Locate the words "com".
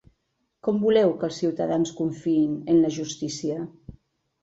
0.67-0.79